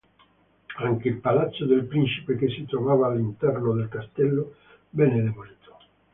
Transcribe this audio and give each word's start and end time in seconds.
Anche 0.77 1.09
il 1.09 1.19
palazzo 1.19 1.67
del 1.67 1.83
principe 1.83 2.35
che 2.35 2.49
si 2.49 2.65
trovava 2.65 3.05
all'interno 3.05 3.75
del 3.75 3.87
castello 3.87 4.55
venne 4.89 5.21
demolito. 5.21 5.77